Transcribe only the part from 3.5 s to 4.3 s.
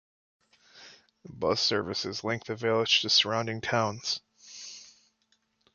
towns.